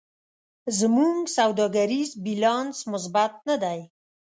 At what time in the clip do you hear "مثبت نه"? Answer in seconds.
2.91-3.55